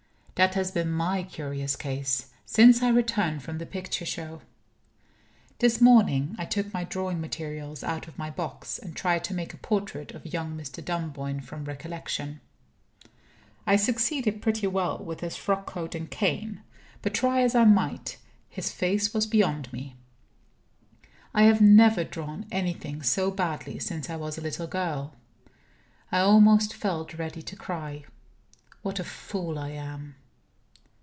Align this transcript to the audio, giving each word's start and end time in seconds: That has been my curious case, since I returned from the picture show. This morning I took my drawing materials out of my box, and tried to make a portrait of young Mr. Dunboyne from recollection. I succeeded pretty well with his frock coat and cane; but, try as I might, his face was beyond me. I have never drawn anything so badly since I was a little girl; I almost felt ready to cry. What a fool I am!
That 0.41 0.55
has 0.55 0.71
been 0.71 0.89
my 0.91 1.21
curious 1.21 1.75
case, 1.75 2.31
since 2.47 2.81
I 2.81 2.89
returned 2.89 3.43
from 3.43 3.59
the 3.59 3.65
picture 3.67 4.07
show. 4.07 4.41
This 5.59 5.79
morning 5.79 6.35
I 6.39 6.45
took 6.45 6.73
my 6.73 6.83
drawing 6.83 7.21
materials 7.21 7.83
out 7.83 8.07
of 8.07 8.17
my 8.17 8.31
box, 8.31 8.79
and 8.79 8.95
tried 8.95 9.23
to 9.25 9.35
make 9.35 9.53
a 9.53 9.57
portrait 9.57 10.13
of 10.15 10.25
young 10.25 10.57
Mr. 10.57 10.83
Dunboyne 10.83 11.41
from 11.41 11.65
recollection. 11.65 12.41
I 13.67 13.75
succeeded 13.75 14.41
pretty 14.41 14.65
well 14.65 14.97
with 14.97 15.19
his 15.19 15.35
frock 15.35 15.67
coat 15.67 15.93
and 15.93 16.09
cane; 16.09 16.61
but, 17.03 17.13
try 17.13 17.43
as 17.43 17.53
I 17.53 17.65
might, 17.65 18.17
his 18.49 18.71
face 18.71 19.13
was 19.13 19.27
beyond 19.27 19.71
me. 19.71 19.95
I 21.35 21.43
have 21.43 21.61
never 21.61 22.03
drawn 22.03 22.47
anything 22.51 23.03
so 23.03 23.29
badly 23.29 23.77
since 23.77 24.09
I 24.09 24.15
was 24.15 24.39
a 24.39 24.41
little 24.41 24.65
girl; 24.65 25.13
I 26.11 26.21
almost 26.21 26.73
felt 26.73 27.13
ready 27.13 27.43
to 27.43 27.55
cry. 27.55 28.05
What 28.81 28.97
a 28.99 29.03
fool 29.03 29.59
I 29.59 29.69
am! 29.73 30.15